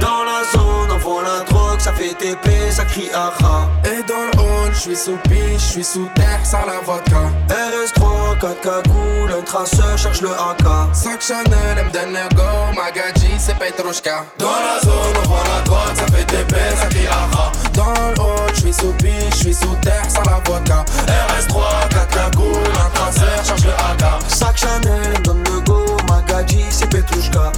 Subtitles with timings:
[0.00, 3.68] Dans la zone, on vend la drogue, ça fait TP, ça crie aha.
[3.84, 7.30] Et dans le hall, je suis sous piche, je suis sous terre, sans la vodka.
[7.48, 8.05] RS3,
[8.40, 10.94] 4 cagoules, un traceur cherche le AK.
[10.94, 12.42] Sac Chanel, M donne le go,
[12.76, 14.24] Magadji, c'est Petrushka.
[14.38, 17.52] Dans la zone, on vend la drogue, ça fait TP, ça crie aha.
[17.72, 20.84] Dans le hall, je suis sous piche, je suis sous terre, sans la vodka.
[21.06, 24.22] RS3, 4 cagoules, un traceur, cherche le AK.
[24.28, 27.52] Sac Chanel, donne le go, Magadji, c'est Petrushka.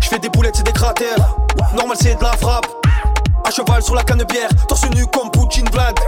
[0.00, 1.36] Je fais des boulettes, c'est des cratères.
[1.74, 2.66] Normal, c'est de la frappe.
[3.46, 5.98] À cheval sur la canne bière, torse nu comme Poutine Vlad.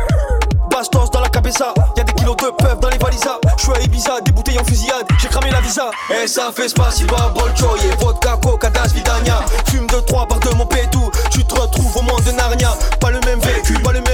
[0.72, 3.38] Bastos dans la cabeza, y'a des kilos de peuf dans les valisas.
[3.58, 5.90] J'suis à Ibiza, des bouteilles en fusillade, j'ai cramé la visa.
[6.10, 9.44] Et ça fait spasiba, bolcho, et vodka, coca, das, vidania.
[9.70, 12.70] Fume de trois barres de mon pétou, tu te retrouves au monde de Narnia.
[13.00, 14.11] Pas le même véhicule, pas le même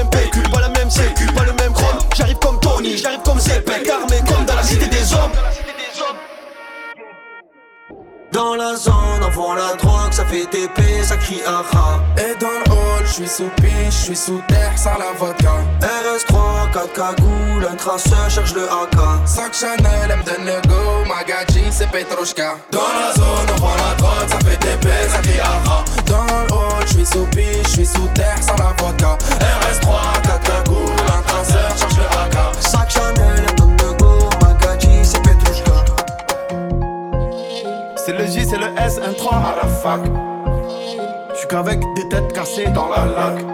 [8.70, 12.00] la zone, on vend la drogue, ça fait TP, ça crie aha.
[12.16, 15.54] Et dans le hall, je suis sous piche, je suis sous terre, sans la vodka.
[15.80, 19.26] RS3, 4 cagoules, un traceur cherche le AK.
[19.26, 22.56] Sac Chanel, M donne le go, Magadji, c'est Petrushka.
[22.70, 25.84] Dans la zone, on vend la drogue, ça fait TP, ça crie aha.
[26.06, 29.16] Dans le hall, je suis sous piche, je suis sous terre, sans la vodka.
[29.40, 32.36] RS3, 4 cagoules, un traceur, cherche le AK.
[32.60, 33.37] Sac Chanel,
[38.08, 40.00] C'est le J, c'est le S, un 3 à la fac.
[41.34, 43.44] J'suis qu'avec des têtes cassées dans la lac.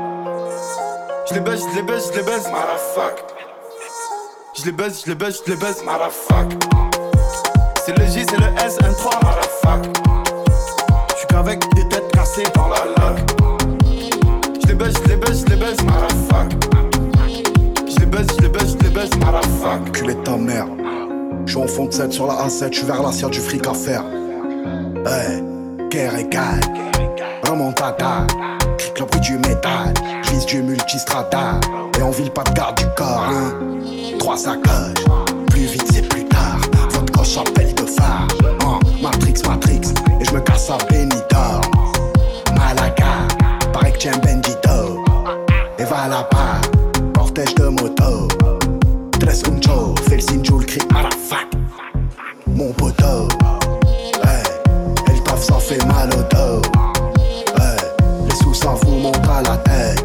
[1.28, 3.24] J'les baisse, j'les baisse, j'les baisse, marafac.
[4.54, 6.52] J'les baisse, j'les baisse, j'les baisse, marafac.
[7.84, 9.90] C'est le J, c'est le S, un 3 à la fac.
[11.16, 13.30] J'suis qu'avec des têtes cassées dans la lac.
[14.64, 16.52] J'les baisse, j'les baisse, j'les baisse, marafac.
[17.88, 19.90] J'les baisse, j'les baisse, j'les baisse, marafac.
[19.90, 20.68] Culé ta mère.
[21.44, 23.66] Je suis en fond de 7 sur la A7, je suis vers l'assiette du fric
[23.66, 24.04] à faire.
[25.04, 25.42] Ouais,
[25.90, 26.60] guerre et calme.
[27.46, 28.26] Remontada,
[28.78, 29.92] clique le bruit du métal.
[30.30, 31.60] Vise du multistrada.
[31.98, 33.52] Et on vile pas de garde du corps, hein.
[34.18, 35.04] Trois sacoches,
[35.50, 36.58] plus vite c'est plus tard.
[36.90, 38.26] Votre coche appelle de phare.
[38.64, 39.92] Hein, Matrix, Matrix.
[40.20, 41.62] Et je me casse à Benidorm.
[42.56, 43.28] Malaga,
[43.72, 45.04] paraît que tiens Bendito.
[45.78, 46.60] Et va là-bas,
[47.14, 48.28] cortège de moto.
[49.20, 50.80] Tres un fais le signe, le cri
[51.28, 51.46] fac.
[52.46, 53.28] Mon poteau,
[55.64, 56.62] fait mal au dos.
[57.58, 57.78] Hey,
[58.26, 60.04] les sous ça vous montent à la tête.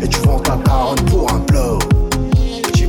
[0.00, 1.78] Et tu vends ta daronne pour un blow.
[2.62, 2.88] Petit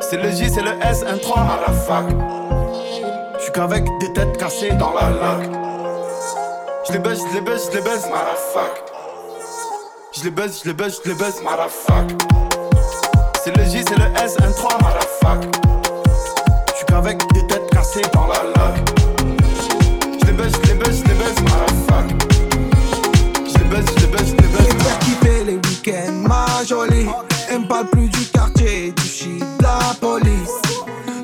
[0.00, 2.06] C'est le J, c'est le S, un 3 à la fac.
[3.38, 5.50] J'suis qu'avec des têtes cassées dans la lac.
[6.88, 8.84] J'les baisse, j'les baisse, j'les baisse, marafac.
[10.12, 12.10] J'les baisse, j'les baisse, j'les baisse, marafac.
[13.44, 15.44] C'est le J, c'est le S, un 3 à la fac.
[16.74, 17.45] J'suis qu'avec des
[17.86, 18.90] cassées dans la lac.
[20.22, 22.06] J'les baisse, j'les baisse, j'les baisse, marafac.
[23.44, 27.08] J'les baisse, j'les baisse, j'les baisse, Faire kiffer les week-ends, ma jolie.
[27.50, 30.60] Elle me parle plus du quartier, du shit, de la police.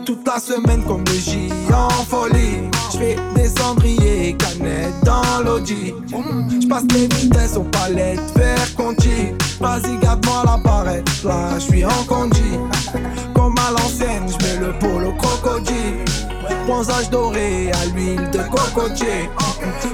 [0.05, 2.69] Toute la semaine comme le J en folie.
[2.93, 5.95] J'fais des cendriers, canettes dans l'audi.
[6.61, 9.33] J'passe les vitesses aux palettes, vers Conti.
[9.61, 12.59] Vas-y, garde-moi la barrette, là j'suis en condi.
[13.33, 16.05] Comme à l'ancienne, j'mets le polo crocodile.
[16.67, 19.29] Bronzage doré à l'huile de cocotier.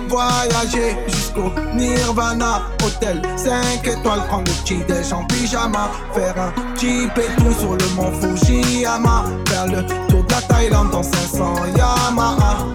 [0.08, 2.62] Voyager jusqu'au Nirvana.
[2.84, 5.90] Hôtel 5 étoiles, prendre le petit déj en pyjama.
[6.14, 9.24] Faire un petit pétou sur le mont Fujiyama.
[9.48, 12.66] Faire le tour de la Thaïlande dans 500 Yamaha.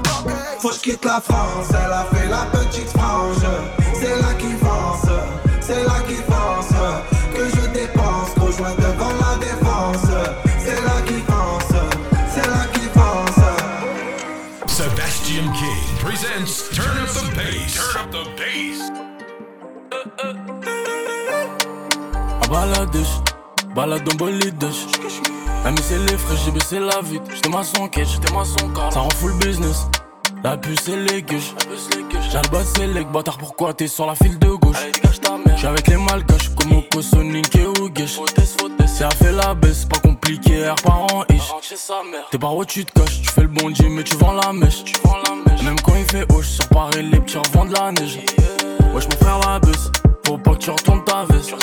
[0.60, 3.46] Faut que quitte la France, elle a fait la petite frange.
[3.94, 4.53] C'est là qui
[22.44, 23.22] À bas la douche,
[23.76, 24.64] balade en bolide
[25.64, 27.26] Même c'est les frais, j'ai baissé la vitre.
[27.34, 29.88] J'étais maçon quête, j'étais maçon car ça rend full business.
[30.44, 31.54] La puce et les gueuches.
[32.52, 34.78] Boss c'est les bâtard, pourquoi t'es sur la file de gauche?
[35.56, 38.20] J'suis avec les malgaches comme Oko, Sonic et Ougesh.
[38.88, 41.54] C'est a fait la baisse, pas compliqué, air par an ish.
[42.32, 44.52] T'es par où tu te caches, tu fais le bon Dieu, mais tu vends la
[44.52, 44.84] mèche.
[45.64, 48.20] Même quand il fait haut, sur Paris, les petits revendent de la neige.
[48.94, 49.92] Wesh, mon frère la baisse,
[50.26, 51.54] faut pas que tu retournes ta veste.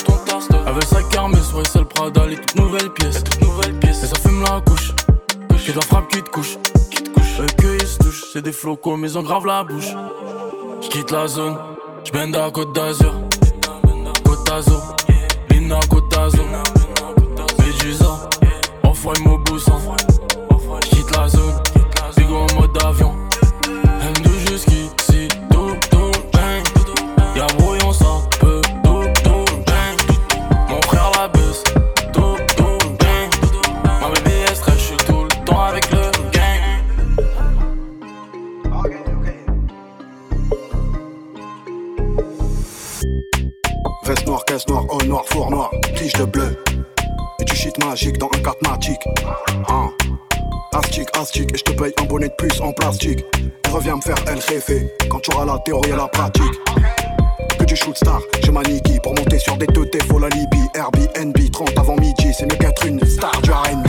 [0.66, 3.22] Avec sa kermesse, ouais, c'est le Prada, les toutes nouvelles pièces.
[4.02, 4.92] Et ça fume la couche,
[5.48, 6.56] que de la frappe qui te couche.
[7.40, 9.94] Eux que ils se touchent, c'est des flocos, mais ils ont grave la bouche.
[10.82, 11.56] J'quitte la zone,
[12.04, 13.14] j'bende à Côte d'Azur.
[14.24, 14.82] Côte d'Azur,
[15.50, 16.44] Lina Côte d'Azur.
[17.58, 18.28] Médusa,
[18.84, 19.78] enfoiré mon boussin.
[45.30, 46.56] Four noir, tige de bleu.
[47.40, 48.98] Et du shit magique dans un 4 matic.
[49.68, 49.90] Hein.
[50.72, 53.24] Astic, astic, et je te paye un bonnet de plus en plastique.
[53.38, 54.40] Et reviens me faire El
[55.08, 56.54] quand tu auras la théorie et la pratique.
[57.58, 58.62] Que du shoot star, j'ai ma
[59.02, 60.68] pour monter sur des teutés, faut la Libye.
[60.74, 63.86] Airbnb, 30 avant midi, c'est mieux qu'être une star du RB.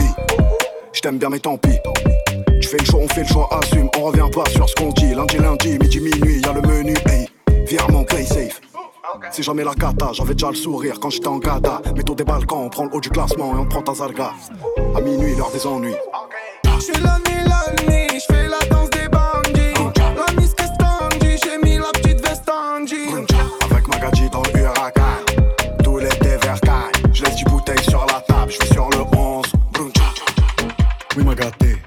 [0.92, 1.78] J't'aime bien, mais tant pis.
[2.60, 4.92] Tu fais le choix, on fait le choix, assume, on revient pas sur ce qu'on
[4.92, 5.14] dit.
[5.14, 6.00] Lundi, lundi, midi,
[9.32, 11.80] Si jamais la cata, j'avais déjà le sourire quand j'étais en gada.
[11.96, 14.32] Métaux des balcons, on prend le haut du classement et on prend ta zarga.
[14.94, 15.94] À minuit, l'heure des ennuis.
[16.78, 19.72] J'fais la nuit, la nuit, j'fais la danse des bandits.
[20.16, 23.24] La miss standy, j'ai mis la petite veste en jean.
[23.70, 25.02] Avec ma gadji dans le huracan.
[25.82, 26.92] Tous les dévercailles.
[27.14, 29.46] Je laisse du bouteille sur la table, je suis sur le 11.
[31.16, 31.78] Oui, ma gâté.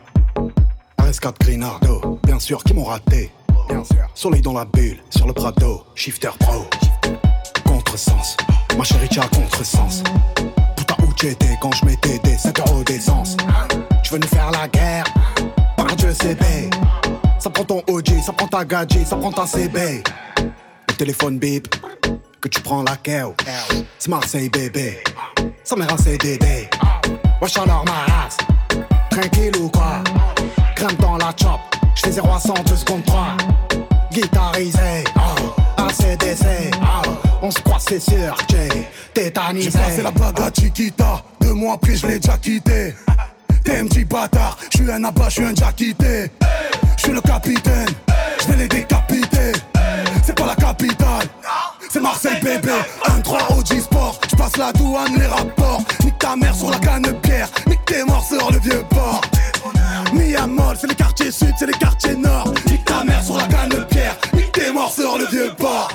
[1.00, 3.30] RS4 Grinardo, bien sûr, qui m'ont raté.
[3.70, 4.08] Bien sûr.
[4.16, 6.66] Soleil dans la bulle, sur le Prado, shifter pro.
[8.78, 10.04] Ma chérie, tu as contresens.
[10.76, 13.38] Putain, où t'étais quand je mettais des 5 euros d'essence?
[14.04, 15.06] Tu veux nous faire la guerre?
[15.78, 16.70] Par Dieu, c'est bé.
[17.40, 20.04] Ça prend ton OG, ça prend ta gadget, ça prend ta CB.
[20.90, 21.74] Le téléphone bip,
[22.42, 23.34] que tu prends la KO.
[23.98, 25.02] C'est Marseille, bébé.
[25.64, 26.70] Ça mère un CDD.
[27.42, 28.38] Wesh alors ma race.
[29.10, 30.04] Tranquille ou quoi?
[30.76, 31.62] Crème dans la chop.
[31.96, 33.38] J'fais 0 à 100, 2 secondes 3.
[34.12, 35.82] Guitarisé, oh.
[35.82, 37.25] ACDC, oh.
[37.42, 39.70] On se croit, c'est sûr, j'ai tétanisé.
[39.70, 42.96] J'ai passé la bague à Chiquita, deux mois après je l'ai déjà quitté.
[43.64, 46.32] T'es un petit bâtard, je suis un abat, je suis un déjà quitté.
[46.98, 47.90] Je suis le capitaine,
[48.40, 49.52] je vais les décapiter.
[50.24, 51.28] C'est pas la capitale,
[51.90, 52.72] c'est Marseille bébé.
[53.06, 55.82] 1-3 OG Sport, je passe la douane, les rapports.
[56.04, 59.22] Nique ta mère sur la canne pierre, nique tes morts sur le vieux port.
[60.14, 62.52] Miamol, c'est les quartiers sud, c'est les quartiers nord.
[62.68, 65.90] Nique ta mère sur la canne pierre, nique tes morts sur le vieux port.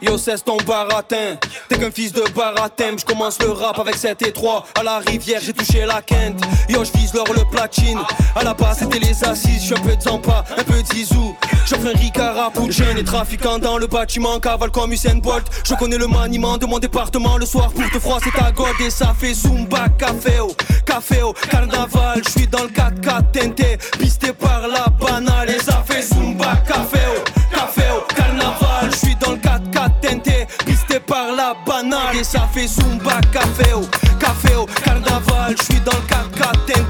[0.00, 1.36] Yo, cesse ton baratin.
[1.68, 2.96] T'es qu'un fils de baratin.
[2.96, 4.64] Je commence le rap avec 7 et 3.
[4.78, 6.40] À la rivière, j'ai touché la quinte.
[6.68, 7.98] Yo, je vise l'or, le platine.
[8.36, 9.64] À la base, c'était les assises.
[9.64, 11.34] J'suis un peu de Zampa, un peu de Zizou.
[11.66, 14.38] J'offre un Ricard pour jeunes et trafiquants dans le bâtiment.
[14.38, 15.46] Cavale comme Usain Bolt.
[15.64, 17.36] Je connais le maniement de mon département.
[17.36, 18.80] Le soir, pour te froisser ta gold.
[18.80, 20.54] Et ça fait Zumba, café au
[20.86, 22.22] café au carnaval.
[22.24, 25.50] Je suis dans le 4x4 tenté, pisté par la banale.
[25.50, 26.98] Et ça fait Zumba, café
[32.14, 33.74] Et ça fait Zumba, café
[34.82, 35.54] carnaval.
[35.58, 36.87] Je suis dans le 4x4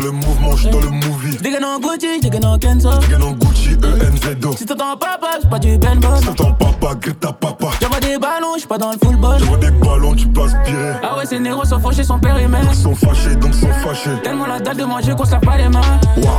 [0.00, 1.36] dans le mouvement, j'suis dans le movie.
[1.38, 2.90] J'dégaine en Gucci, j'dégaine en Kenzo.
[3.02, 4.56] J'gagne en Gucci, ENZO.
[4.56, 6.20] Si t'entends papa, c'est pas du Ben Boss.
[6.24, 7.66] T'entends papa, Greta papa.
[7.80, 9.36] J'envoie des ballons, j'suis pas dans le football.
[9.38, 11.00] J'vois des ballons, tu passes bien.
[11.02, 12.68] Ah ouais, ces négros sont fauchés, son périmètre.
[12.72, 14.10] Ils sont fâchés, donc sont fâchés.
[14.22, 15.80] Tellement la date de manger qu'on se lave pas les mains.
[16.16, 16.30] Waouh,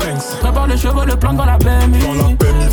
[0.00, 0.40] thanks.
[0.40, 1.98] Prépare le chevaux, le plan dans la BMI.
[2.00, 2.67] Dans la PMI,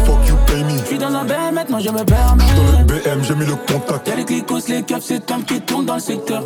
[0.63, 0.77] me.
[0.85, 2.43] J'suis dans un BM, maintenant je me permets.
[2.55, 4.07] Dans le BM, j'ai mis le contact.
[4.07, 6.43] Y'a les clicos, les keufs, c'est Tom qui tourne dans le secteur.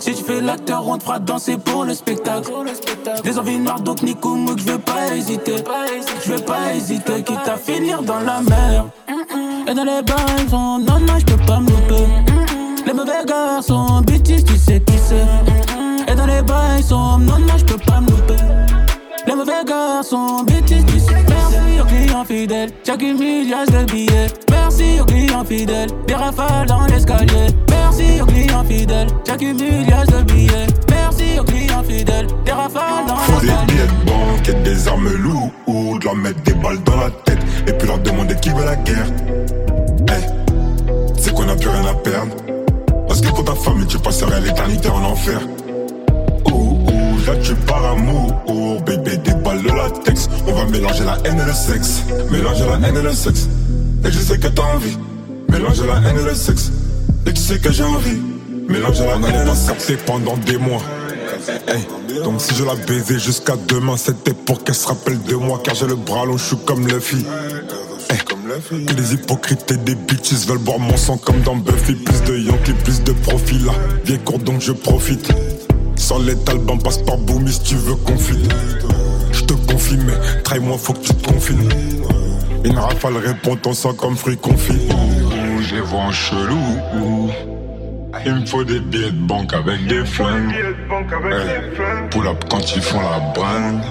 [0.00, 2.50] Si tu fais l'acteur, on te fera danser pour le spectacle.
[3.22, 5.56] Des envies noires, donc Nico Mouk, je vais pas hésiter.
[6.24, 8.86] Je vais pas hésiter, quitte à finir dans la mer.
[9.66, 12.06] Et dans les bains, sont non, non, je peux pas me louper.
[12.86, 16.12] Les mauvais garçons, bêtises, tu sais qui c'est.
[16.12, 18.36] Et dans les bains, sont non, non, je peux pas me louper.
[19.26, 21.23] Les mauvais garçons, bêtises, tu sais.
[21.54, 24.26] Merci aux clients fidèles, chaque milliard de billets.
[24.50, 27.46] Merci aux clients fidèles, des rafales dans l'escalier.
[27.68, 30.66] Merci aux clients fidèles, chaque milliard de billets.
[30.90, 33.66] Merci aux clients fidèles, des rafales dans Faut des l'escalier.
[33.66, 37.72] billets de banque et des armes lourdes, leur mettre des balles dans la tête et
[37.72, 39.06] puis leur demander qui veut la guerre.
[40.08, 40.24] Hey,
[41.18, 42.34] c'est qu'on a plus rien à perdre.
[43.08, 45.40] Parce que pour ta famille, tu passerais l'éternité en enfer.
[47.26, 50.28] Là tu par amour, oh, bébé, des balles de latex.
[50.46, 52.02] On va mélanger la haine et le sexe.
[52.30, 53.48] Mélanger la haine et le sexe.
[54.04, 54.98] Et je sais que t'as envie.
[55.48, 56.70] Mélanger la haine et le sexe.
[57.26, 58.20] Et tu sais que j'ai envie.
[58.68, 59.92] Mélanger la haine et le sexe.
[60.04, 60.82] pendant des mois.
[62.22, 65.74] Donc si je la baisais jusqu'à demain, c'était pour qu'elle se rappelle de moi, car
[65.74, 67.24] j'ai le bras long, je suis comme Luffy.
[68.10, 68.18] Hey,
[68.86, 71.94] que les hypocrites et des bitches veulent boire mon sang comme dans Buffy.
[71.94, 73.72] Plus de Yankee, plus de profil là.
[74.04, 75.32] Viens court donc je profite.
[75.96, 78.48] Sans les talbans, passe par Boomy si tu veux confiner.
[79.32, 81.68] Je te confie, mais trahis-moi, faut que tu te confines.
[82.64, 84.88] Une rafale répond ton sang comme fruit confit.
[85.60, 86.58] Je les vois en chelou.
[88.26, 90.54] Il me faut des billets de banque avec des flingues.
[90.54, 93.82] Hey, Pull up quand ils font la brinde.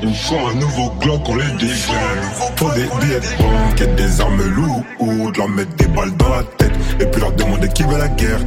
[0.00, 2.22] Il me faut un nouveau Glock, on les déglingue.
[2.56, 5.36] Faut des billets de banque et des armes lourdes.
[5.36, 8.40] Leur mettre des balles dans la tête et puis leur demander qui veut la guerre.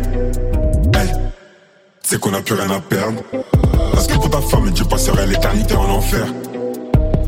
[2.05, 3.21] Hey, c'est qu'on a plus rien à perdre.
[3.91, 6.25] Parce que pour ta famille, tu passerais l'éternité en enfer.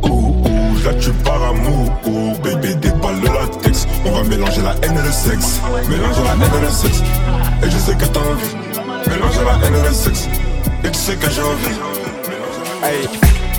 [0.04, 1.92] Ouh, ouh, là tu par amour.
[2.06, 3.88] Ouh, bébé, des balles de latex.
[4.06, 5.62] On va mélanger la haine et le sexe.
[5.90, 7.02] Mélanger la haine et le sexe.
[7.64, 8.56] Et je sais que t'as envie.
[9.08, 10.28] Mélanger la haine et le sexe.
[10.84, 11.80] Et tu sais que j'ai envie.
[12.84, 13.10] Hey,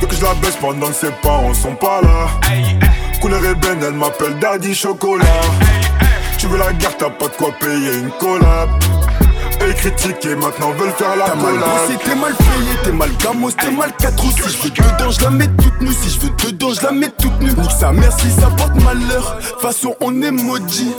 [0.00, 2.28] veux que je la baisse pendant que ses parents sont pas là.
[3.20, 5.24] Couleur ébène, elle m'appelle Daddy Chocolat.
[6.38, 8.70] Tu veux la guerre, t'as pas de quoi payer une collab.
[9.66, 11.68] Et critiquer, maintenant veulent faire la T'as mal collab.
[11.68, 15.10] bossé, t'es mal payé, t'es mal gamos, t'es mal 4 ou Si je veux dedans,
[15.10, 15.92] je la mets toute nue.
[15.92, 17.52] Si je veux dedans, je la mets toute nue.
[17.52, 19.38] Nique sa mère si ça porte malheur.
[19.60, 20.94] Façon, on est maudit.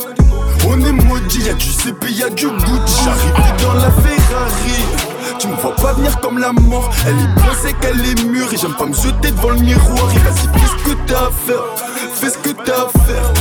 [0.68, 3.04] On est maudit, y'a du CP, y'a du Gucci.
[3.04, 4.82] J'arrive dans la Ferrari.
[5.38, 6.90] Tu me vois pas venir comme la mort.
[7.06, 8.52] Elle est pensée qu'elle est mûre.
[8.52, 10.10] Et j'aime pas me jeter devant le miroir.
[10.14, 11.64] Et vas-y, fais ce que t'as à faire.
[12.14, 13.32] Fais ce que t'as à faire.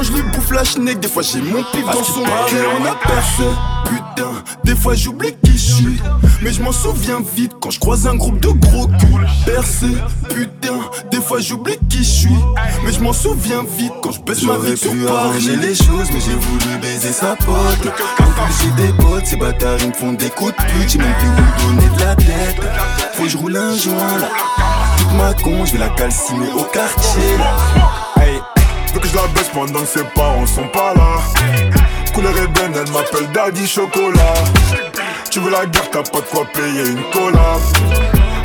[0.00, 2.70] Quand je lui bouffe la schneck, des fois j'ai mon pif dans son cœur.
[2.80, 3.44] On a percé.
[3.84, 4.30] Putain,
[4.64, 6.00] des fois j'oublie qui je suis.
[6.40, 9.28] Mais je m'en souviens vite quand je croise un groupe de gros culs.
[9.44, 9.88] Percé,
[10.30, 10.78] putain,
[11.10, 12.38] des fois j'oublie qui je suis.
[12.82, 15.06] Mais je m'en souviens vite quand je baisse ma vie sur Paris.
[15.06, 17.92] arranger les choses, mais j'ai voulu baiser sa pote.
[18.16, 20.88] Plus, j'ai des potes, ces bâtards ils me font des coups de pute.
[20.88, 22.56] J'ai même plus où me donner de la tête.
[23.12, 24.30] Faut que je roule un joint là.
[24.96, 28.24] Toute ma con, je vais la calciner au quartier là.
[28.24, 28.40] Hey,
[28.92, 31.18] veux que je la baisse pendant que ses parents sont pas là.
[32.14, 34.34] Couleur ébène, elle m'appelle Daddy Chocolat.
[35.30, 37.60] Tu veux la guerre, t'as pas de quoi payer une collab.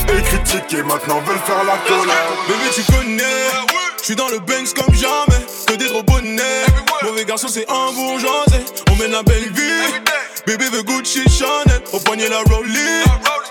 [0.10, 2.32] Et critiquer, maintenant veulent faire la collab.
[2.48, 3.24] Bébé, tu connais,
[4.00, 5.46] je suis dans le Banks comme jamais.
[5.66, 6.66] Que des gros bonnets.
[7.02, 8.64] Mauvais garçon, c'est un bourgeoisé.
[8.92, 10.02] On mène la belle vie.
[10.46, 11.82] Bébé veut Gucci Chanel.
[11.92, 13.04] Au poignet la Rollie.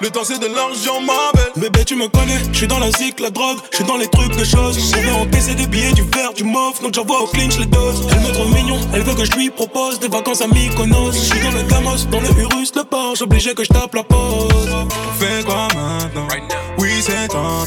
[0.04, 1.50] Le temps, c'est de l'argent, ma belle.
[1.56, 2.38] Bébé, tu me connais.
[2.52, 3.56] Je suis dans la zik, la drogue.
[3.70, 4.92] Je suis dans les trucs de choses.
[4.94, 6.78] On veut encaisser des billets, du verre, du mauve.
[6.82, 8.06] Donc j'envoie au clinch les doses.
[8.10, 8.78] Elle me trouve mignon.
[8.92, 11.12] Elle veut que je lui propose des vacances à Mykonos.
[11.12, 13.22] Je suis dans le Gamos, dans le Urus, le Porsche.
[13.22, 14.50] Obligé que je tape la pause.
[14.74, 16.28] On fait quoi maintenant?
[16.76, 17.66] Oui, c'est tentant.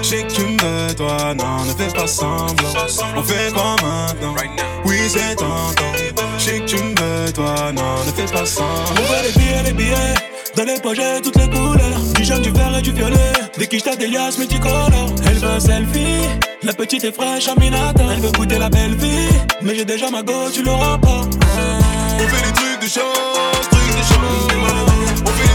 [0.00, 2.68] Je sais que tu me toi, non, ne fais pas semblant.
[3.16, 4.34] On fait quoi maintenant?
[4.84, 5.92] Oui, c'est tentant.
[6.38, 6.93] Je sais que tu me
[7.42, 8.84] non, ne fais pas semblant.
[8.90, 10.14] On veut les billets, les billets.
[10.56, 12.00] Dans les j'ai toutes les couleurs.
[12.14, 13.32] Du jaune, du vert et du violet.
[13.58, 15.14] Des quiches, t'as des liasses multicolores.
[15.26, 16.28] Elle veut un selfie.
[16.62, 18.04] La petite est fraîche à Minata.
[18.12, 19.28] Elle veut goûter la belle vie.
[19.62, 21.22] Mais j'ai déjà ma go, tu l'auras pas.
[21.22, 24.52] On fait des trucs de chance, trucs de chance.
[25.26, 25.53] On fait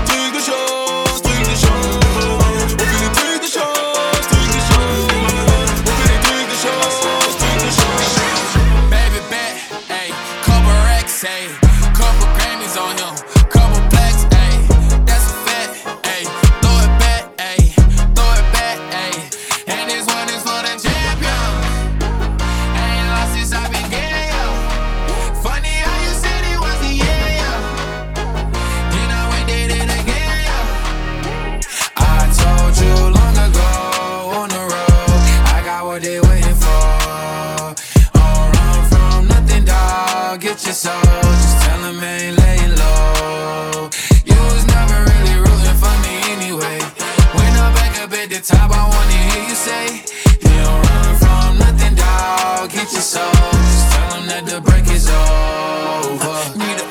[52.90, 52.98] say, You don't run from nothing, dog.
[52.98, 53.32] Get your soul.
[53.54, 56.38] Just tell them that the break is over.
[56.58, 56.86] Need a,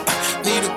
[0.47, 0.73] need a,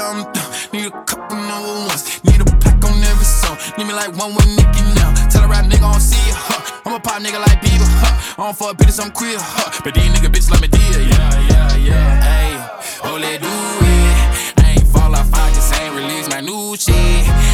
[0.00, 0.24] um,
[0.72, 2.24] need a couple number ones.
[2.24, 3.58] Need a pack on every song.
[3.76, 5.12] Need me like one with Nicky now.
[5.28, 6.80] Tell a rap nigga I don't see ya, huh?
[6.86, 8.40] I'm a pop nigga like Bieber, huh?
[8.40, 9.80] I don't fuck bitches, I'm queer, huh?
[9.84, 12.22] But these nigga bitches like me dear, yeah, yeah, yeah.
[12.24, 12.56] Hey,
[13.04, 14.64] oh, let do it.
[14.64, 16.96] I ain't fall off, I just ain't release my new shit.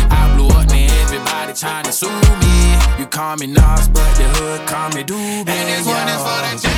[0.06, 3.02] I blew up, now everybody tryna sue me.
[3.02, 5.50] You call me Nas, but the hood call me Doobie.
[5.50, 6.77] And this one is for the.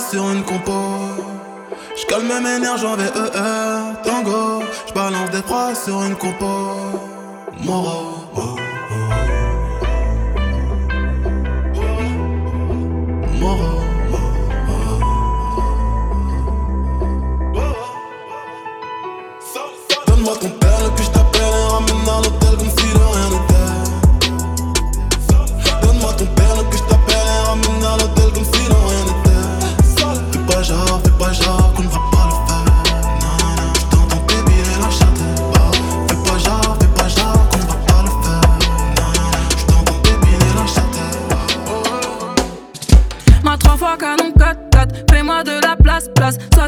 [0.00, 0.72] Sur une compo.
[1.96, 4.62] J'calme mes nerfs, j'vois VER, tango.
[4.88, 6.46] J'balance des phrases sur une compo.
[7.64, 8.24] Moro.
[8.36, 8.69] oh.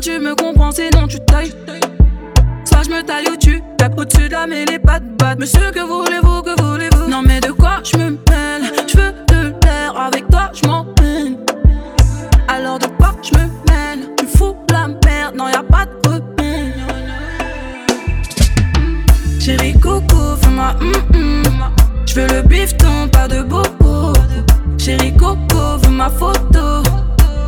[0.03, 1.53] Tu me comprends, sinon tu tailles.
[2.65, 5.38] Soit je me taille ou tu tapes au-dessus de la mêlée, pas de batte.
[5.38, 7.09] Monsieur, que voulez-vous, que voulez-vous?
[7.09, 8.73] Non, mais de quoi je me mêle?
[8.88, 10.62] Je veux de l'air, avec toi je
[10.95, 11.37] peine.
[12.49, 14.09] Alors de quoi je me mêle?
[14.19, 16.75] Tu fous la merde, non, y a pas de repère.
[19.38, 20.75] Chérie Coco, fais-moi
[21.15, 21.43] hum.
[22.07, 24.15] Je veux le bifton, pas de bobo.
[24.79, 26.83] Chérie Coco, veux ma photo.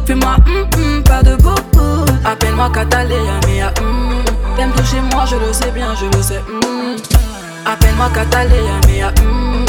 [0.06, 2.04] Fais-moi hum hum, pas de bobo.
[2.24, 4.22] Appelle-moi Catalina, mia hum.
[4.56, 6.96] T'aimes toucher moi, je le sais bien, je le sais hum.
[7.64, 9.64] Appelle-moi Catalina, mia hum.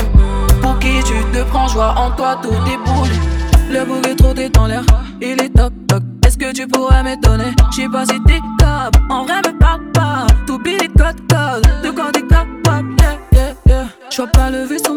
[0.61, 3.09] Pour qui tu te prends, joie en toi, tout déboule.
[3.71, 4.83] Le bouc est trop dans l'air,
[5.21, 6.03] il est toc toc.
[6.25, 7.53] Est-ce que tu pourrais m'étonner?
[7.71, 10.27] J'sais pas si t'es cap, en vrai me parle pas.
[10.45, 13.85] T'oublies les codes codes, de quand t'es capable, yeah yeah yeah.
[14.11, 14.94] J'vois pas le vaisseau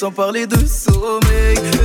[0.00, 1.79] sans parler de sommeil.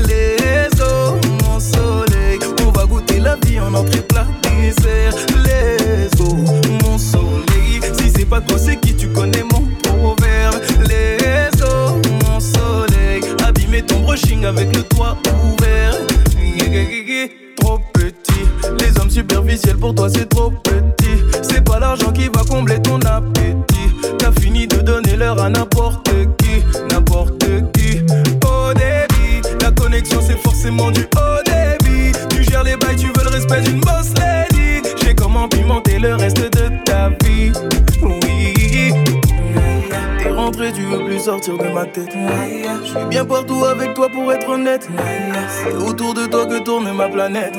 [47.26, 47.54] Planète.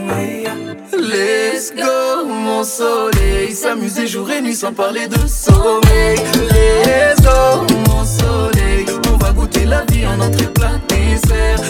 [0.93, 3.53] Let's go, mon soleil.
[3.53, 6.19] S'amuser jour et nuit sans parler de sommeil.
[6.51, 8.87] Let's go, mon soleil.
[9.13, 11.61] On va goûter la vie en entrée plat dessert.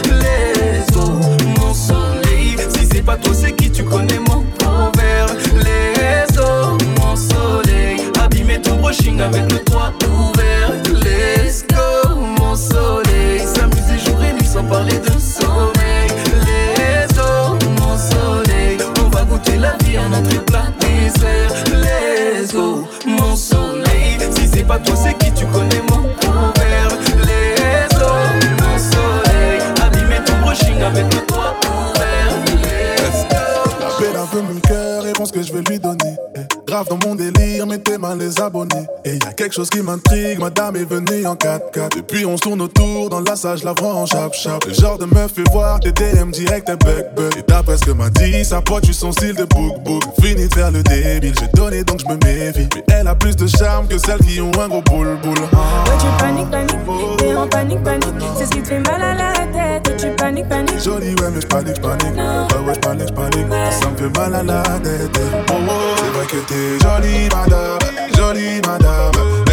[39.56, 41.96] Chose qui m'intrigue, madame est venue en 4x4.
[41.96, 44.62] Depuis on se tourne autour, dans la salle, je la vois en chap chap.
[44.66, 47.32] Le genre de meuf fait voir tes DM direct et bug bug.
[47.38, 50.02] Et d'après ce que m'a dit, sa pote, tu son style de book.
[50.20, 52.68] Fini de faire le débile, j'ai donné donc je me méfie.
[52.74, 55.38] Mais elle a plus de charme que celles qui ont un gros boule boule.
[55.38, 58.04] Ouais, tu paniques, paniques, t'es en panique, panique.
[58.36, 59.88] C'est ce qui te fait mal à la tête.
[59.88, 60.84] Ouais, tu paniques, paniques.
[60.84, 62.14] Jolie, ouais, mais j'panique, j'panique.
[62.14, 63.46] Ouais, ouais, j'panique, j'panique.
[63.70, 65.18] Ça me fait mal à la tête.
[65.48, 67.78] Oh, oh, c'est vrai que t'es jolie, madame.
[68.14, 69.45] Jolie, madame.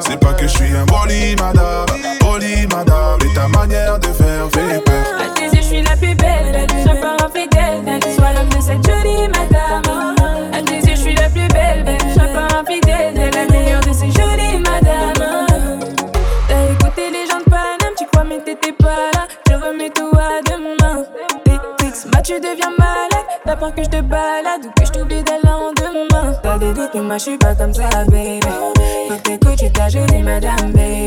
[0.00, 1.86] C'est pas que je suis un boli, madame.
[2.20, 3.18] Boli, madame.
[3.24, 5.04] Et ta manière de faire fait peur.
[5.20, 6.66] À tes yeux, je suis la plus belle.
[6.68, 8.00] Je pas infidèle.
[8.16, 10.16] Sois l'homme de cette jolie madame.
[10.52, 11.84] À tes yeux, je suis la plus belle.
[12.10, 13.14] Je pas infidèle.
[13.14, 15.80] T'es la meilleure de ces jolies madames.
[16.48, 17.94] T'as écouté les gens de Paname.
[17.96, 19.26] Tu crois, mais t'étais pas là.
[19.48, 21.04] Je remets tout à demain.
[21.78, 23.26] Textes, moi, tu deviens malade.
[23.44, 25.21] T'as peur que je te balade ou que je t'oublie
[26.42, 28.40] T'as des doutes, mais moi, je suis pas comme ça, baby.
[29.08, 31.06] Faut que t'écoutes, tu ta jolie madame, baby.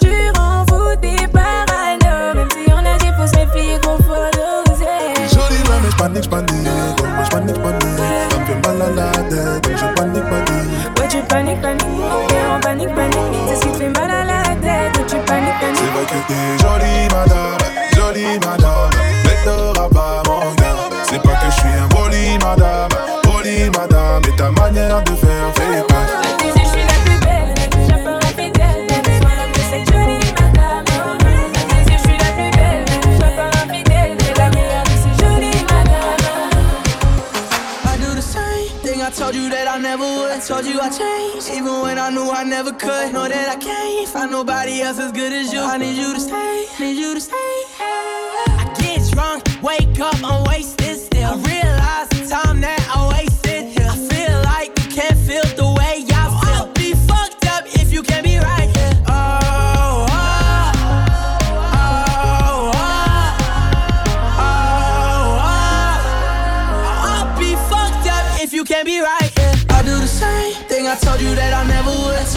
[0.00, 4.84] Tu rends fou tes parano Même si on a des fausses filles qu'on faut doser
[5.32, 6.50] Jolie, ouais, mais j'panique, j'panique.
[6.52, 7.98] Ouais, j'panique, j'panique.
[8.30, 9.64] Ça me fait mal à la tête.
[9.64, 10.98] Donc je panique, panique.
[10.98, 11.86] Ouais tu paniques, paniques
[12.28, 13.16] T'es en panique, panique
[13.48, 16.04] C'est ce qui te fait mal à la tête Ouais tu paniques, C'est paniques vrai
[16.04, 17.58] que t'es jolie, madame.
[17.94, 18.90] Jolie, madame.
[19.24, 20.90] Mais t'auras pas mon cœur.
[21.08, 22.95] C'est pas que je suis un boli, madame.
[23.46, 24.22] Boli, madame.
[24.26, 25.98] Et ta manière de faire fait peur.
[25.98, 28.86] À tes yeux je suis la plus belle Je suis pas infidèle
[29.20, 33.22] Sois l'homme de cette jolie madame À tes yeux je suis la plus belle Je
[33.22, 36.24] suis pas infidèle T'es la meilleure de ces jolies madames
[37.84, 40.42] I do the same thing I told you that I never would.
[40.46, 43.12] Told you I changed, even when I knew I never could.
[43.12, 45.60] Know that I can't find nobody else as good as you.
[45.60, 47.54] I need you to stay, need you to stay.
[47.78, 50.85] I get drunk, wake up, I'm wasted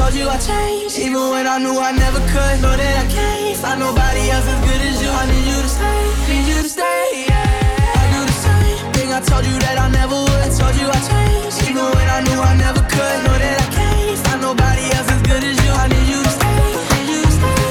[0.10, 2.56] Told you I changed, even when I knew I never could.
[2.65, 5.12] Know that I can't find nobody else as good as you.
[5.22, 6.02] I need you to stay,
[6.34, 7.30] need you to stay.
[7.30, 8.02] Yeah.
[8.02, 10.50] I do the same thing I told you that I never would.
[10.58, 13.17] Told you I changed, even when I knew I never could.
[13.22, 15.72] Know that I can't find nobody else as good as you.
[15.78, 16.58] I need you to stay,
[16.89, 17.62] need you to stay.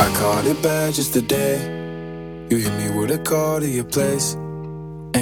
[0.00, 1.60] I caught it bad just today.
[2.48, 4.40] You hit me with a call to your place.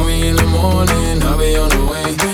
[0.00, 2.29] Call me in the morning, I'll be on the way.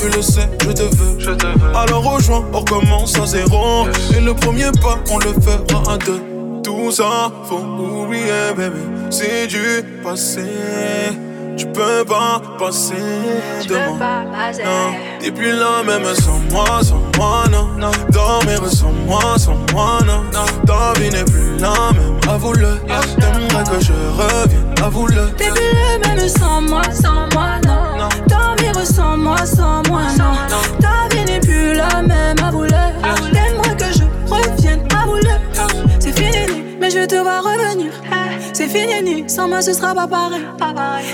[0.00, 1.18] Tu le sais, je te veux.
[1.18, 1.76] Je te veux.
[1.76, 3.86] Alors rejoins, on recommence à zéro.
[4.16, 6.22] Et le premier pas, on le fera à deux.
[6.62, 8.80] Tout ça, faut oublier, bébé.
[9.10, 10.44] C'est du passé.
[11.56, 12.94] Tu peux pas passer
[13.68, 13.98] de moi.
[14.64, 17.68] Non, t'es plus là même sans moi, sans moi, non.
[18.10, 20.22] Dormir sans moi, sans moi, non.
[20.66, 22.78] Ta vie n'est plus la même, avoue-le.
[23.18, 25.30] T'aimerais que je revienne, avoue-le.
[25.36, 27.79] T'es plus le même sans moi, sans moi, non.
[28.60, 30.58] Dormir sans moi, sans moi, non.
[30.80, 32.68] Ta vie n'est plus la même, avoue-le.
[33.32, 35.34] T'aimerais que je revienne, avoue-le.
[35.98, 37.92] C'est fini, mais je te vois revenir.
[38.52, 40.44] C'est fini, sans moi ce sera pas pareil.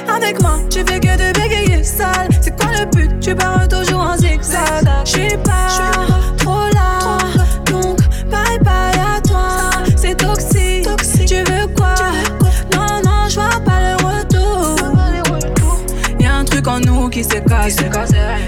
[0.09, 2.28] Avec moi, tu fais que de bégayer sale.
[2.40, 3.20] C'est quoi le but?
[3.20, 4.87] Tu pars toujours en zigzag.
[5.04, 5.68] J'suis pas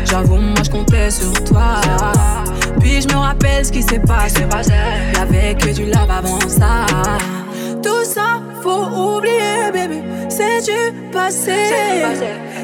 [0.04, 1.80] J'avoue, moi je comptais sur toi.
[2.78, 4.42] Puis je me rappelle ce qui s'est passé.
[5.14, 6.86] Y'avait que du love avant ça.
[7.82, 10.02] Tout ça, faut oublier, bébé.
[10.28, 11.52] C'est du passé.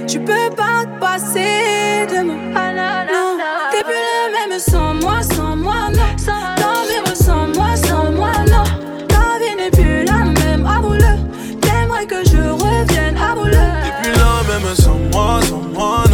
[0.06, 2.36] Tu peux pas passer de moi.
[2.36, 3.36] Non,
[3.72, 6.14] t'es plus le même sans moi, sans moi, non.
[6.56, 8.64] Dormir sans moi, sans moi, non.
[9.08, 11.18] Ta vie n'est plus la même, avoue-le.
[11.60, 13.50] T'aimerais que je revienne, avoue-le.
[13.52, 16.13] T'es plus là même sans moi, sans moi, non.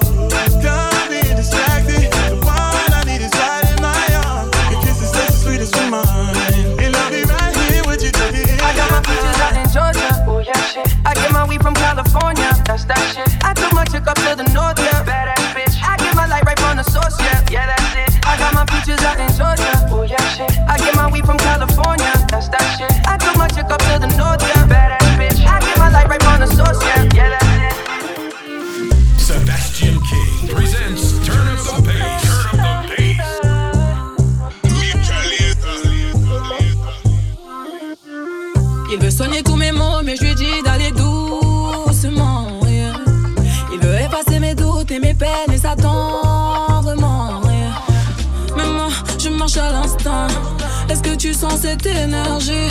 [51.71, 52.69] Cette énergie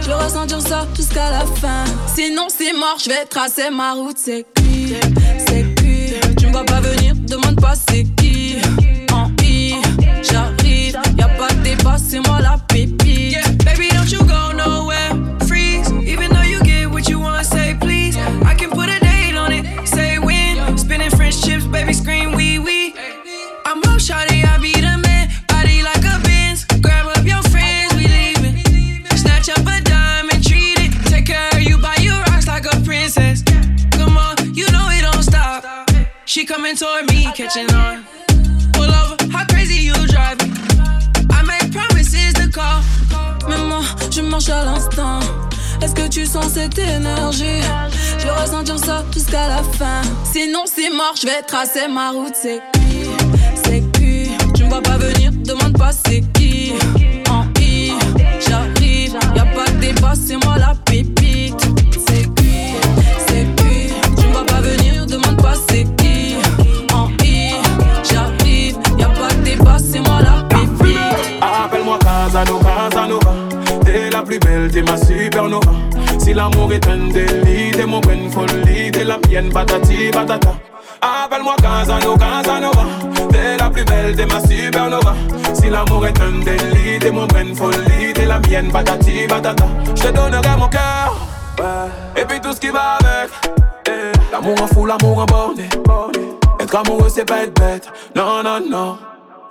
[0.00, 1.84] Je veux ressentir ça jusqu'à la fin.
[2.14, 4.16] Sinon, c'est mort, je vais tracer ma route.
[4.16, 4.94] C'est cuit,
[5.46, 5.74] c'est.
[6.36, 8.04] Tu me vois pas venir, demande pas c'est
[44.50, 45.20] à l'instant.
[45.82, 47.60] Est-ce que tu sens cette énergie?
[48.18, 50.02] Je vais ressentir ça jusqu'à la fin.
[50.24, 52.34] Sinon, c'est mort, je vais tracer ma route.
[52.34, 53.10] C'est cuit,
[53.64, 54.30] c'est cuit.
[54.54, 56.72] Tu me vois pas venir, demande pas c'est qui.
[57.30, 57.92] En I,
[58.46, 59.16] j'arrive.
[59.34, 61.15] Y'a pas de débat, c'est moi la pépite.
[74.66, 74.72] Casanova.
[74.72, 75.72] T'es ma supernova.
[76.18, 80.54] Si l'amour est un délit, t'es mon bonne folie, t'es la mienne, patati patata.
[81.00, 82.84] Appelle-moi Casano, Casanova.
[83.30, 85.14] T'es la plus belle, t'es ma supernova.
[85.54, 89.66] Si l'amour est un délit, t'es mon bonne folie, t'es la mienne, patati patata.
[89.94, 91.16] Je te donnerai mon cœur,
[92.16, 93.30] et puis tout ce qui va avec.
[93.88, 95.68] Eh, L'amour en fou, l'amour en borné.
[96.60, 97.88] Être amoureux, c'est pas être bête.
[98.16, 98.98] Non, non, non.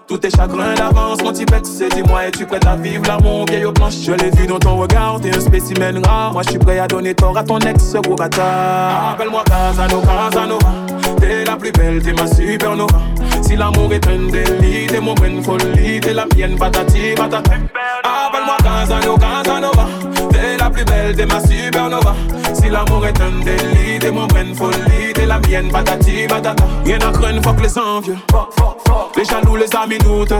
[0.08, 3.66] Tous tes chagrins d'avance, mon petit pète, c'est dis-moi, es-tu prête à vivre l'amour vieille
[3.66, 6.32] aux planches Je l'ai vu dans ton regard, t'es un spécimen rare.
[6.32, 9.14] Moi, je suis prêt à donner tort à ton ex, gros bâtard.
[9.14, 10.70] Appelle-moi Casanova, Casanova.
[11.20, 13.00] T'es la plus belle, t'es ma supernova.
[13.42, 17.52] Si l'amour est un délit, t'es mon bonne folie, t'es la mienne, patati, patata.
[18.04, 19.88] Appelle-moi Casanova, Casanova.
[20.32, 22.16] T'es la plus belle, t'es ma supernova.
[22.54, 26.64] Si l'amour est un délit, t'es mon bonne folie, t'es la mienne, patati, patata.
[26.86, 28.18] Rien à craindre, fuck les envieux.
[29.18, 30.34] Les jaloux, les amis doutent.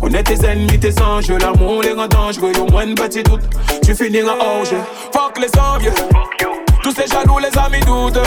[0.00, 3.40] Connais tes ennemis, tes enjeux, l'amour les rend dangereux, au moins de petit doute,
[3.82, 4.34] tu finiras
[4.68, 4.76] jeu.
[5.12, 5.94] Fuck les envieux,
[6.82, 8.20] tous ces jaloux, les amis doutent.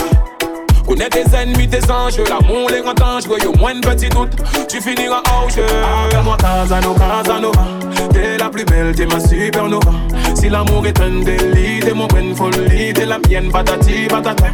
[0.88, 4.32] Connais tes ennemis, tes enjeux, l'amour les rend dangereux, au moins de petit doute,
[4.67, 5.21] tu finiras
[5.53, 5.65] jeu.
[6.08, 7.67] Appelle-moi Casanova, Casanova,
[8.12, 9.91] t'es la plus belle, t'es ma supernova.
[10.34, 14.45] Si l'amour est un délit, t'es mon bonne folie, t'es la mienne, patati, patata.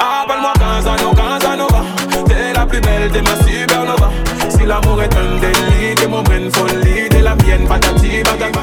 [0.00, 1.84] Appelle-moi Casanova, Casanova,
[2.26, 4.10] t'es la plus belle, t'es ma supernova.
[4.48, 8.60] Si l'amour est un délit, t'es mon bonne folie, t'es la mienne, patati, patata.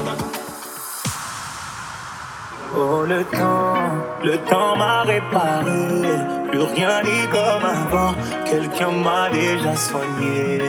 [2.76, 3.76] Oh le temps,
[4.24, 6.02] le temps m'a réparé.
[6.50, 8.16] Plus rien n'est comme avant.
[8.46, 10.62] Quelqu'un m'a déjà soigné.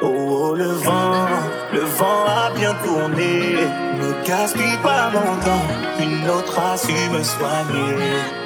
[0.00, 1.26] Oh, oh, le vent,
[1.74, 3.56] le vent a bien tourné.
[4.00, 5.66] Ne gaspille pas mon temps.
[6.00, 8.45] Une autre a su me soigner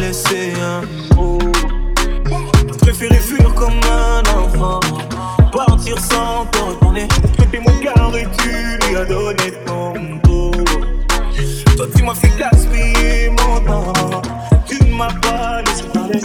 [0.00, 1.38] Laisser un mot.
[2.68, 4.80] Je préférais fuir comme un enfant
[5.56, 10.50] Partir sans te retourner Péter mon cœur et tu lui as donné ton dos?
[11.76, 14.22] Toi tu m'as fait gaspiller mon temps.
[14.66, 16.20] Tu ne m'as pas laissé parler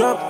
[0.00, 0.29] trap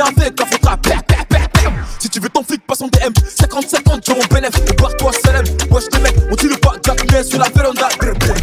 [0.00, 0.34] avec.
[1.98, 3.12] Si tu veux ton flic, passe en DM.
[3.12, 4.52] 50-50, tu en bénéf.
[4.76, 5.44] Barre-toi, Salem.
[5.70, 7.88] Wesh, les mecs, on tire le pas, Jack, sur la véranda.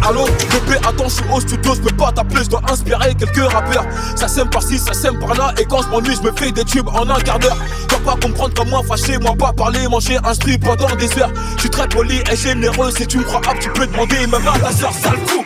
[0.08, 3.52] Allô, bébé, attends, je suis au studio, je peux pas t'appeler, je dois inspirer quelques
[3.52, 3.86] rappeurs.
[4.16, 6.66] Ça sème par-ci, ça sème par là, et quand je m'ennuie, je me fais des
[6.66, 7.58] tubes en un quart d'heure.
[7.88, 11.32] Dois pas comprendre comme moi, fâché, moi pas parler, manger un strip pendant des heures.
[11.56, 14.48] Je suis très poli et généreux, si tu me crois hop, tu peux demander même
[14.48, 15.46] à ta soeur, sale coup.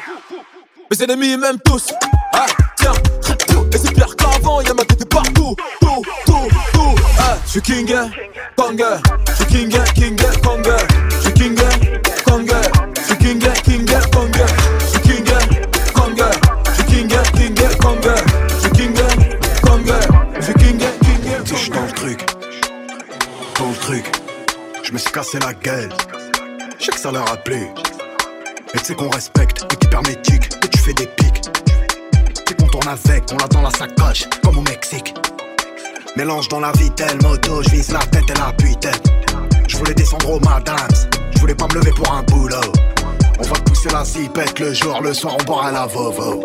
[0.90, 1.94] Mes ennemis, même tous.
[7.58, 7.96] suis king,
[8.56, 8.78] kong,
[9.28, 10.62] je suis king, king, kong,
[11.10, 11.56] je suis king,
[12.24, 12.46] kong,
[12.96, 14.32] je suis king, king, kong,
[14.80, 15.26] je suis king,
[15.94, 16.16] kong,
[16.66, 17.98] je suis king, king, kong,
[18.48, 18.94] je suis king,
[19.64, 19.92] kong,
[20.36, 21.46] je suis king, king.
[21.46, 22.20] Si j'suis dans le truc,
[23.58, 24.06] dans le truc,
[24.84, 25.90] je me suis cassé la gueule.
[26.80, 27.72] Je sais que ça l'a rappelé.
[28.74, 31.42] Et tu sais qu'on respecte, et t'es hermétique, et tu fais des pics.
[32.46, 35.16] Tu qu'on tourne avec, on l'a dans la sacoche, comme au Mexique.
[36.18, 38.92] Mélange dans la vitelle, moto, je vise la tête et la puitaine.
[39.68, 40.76] Je voulais descendre au madams,
[41.36, 42.56] je voulais pas me lever pour un boulot.
[43.38, 46.44] On va pousser la zipette le jour, le soir on boit à la vovo.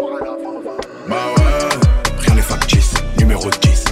[1.09, 1.69] Bah ouais,
[2.19, 3.85] rien n'est factice, numéro 10.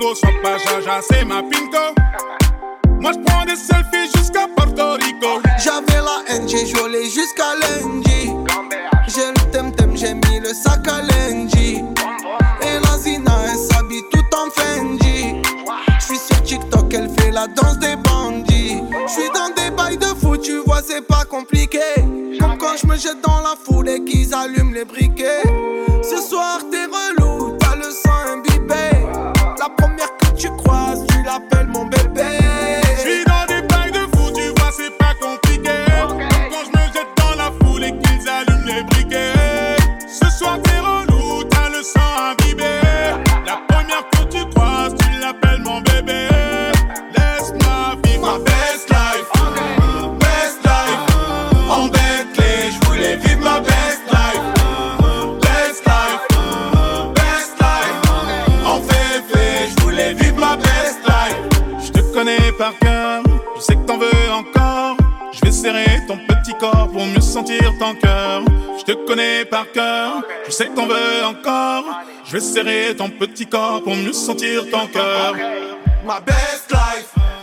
[0.00, 1.94] Sois pas jaja, c'est ma pinko.
[3.00, 5.40] Moi, je prends des selfies jusqu'à Porto Rico.
[5.62, 8.32] J'avais la haine, j'ai joué jusqu'à lundi.
[9.08, 11.82] J'ai le tem-tem, j'ai mis le sac à lundi.
[12.62, 15.42] Et la Zina, elle s'habille tout en Fendi.
[16.00, 18.82] J'suis sur TikTok, elle fait la danse des bandits.
[19.06, 21.80] J'suis dans des bails de fou, tu vois, c'est pas compliqué.
[22.40, 25.42] Comme quand je me jette dans la foule et qu'ils allument les briquets.
[66.58, 68.42] Pour mieux sentir ton cœur.
[68.78, 70.84] Je te connais par cœur, je sais que t'en
[71.28, 71.84] encore.
[72.24, 75.34] Je vais serrer ton petit corps pour mieux sentir ton cœur.
[76.26, 77.37] Best life.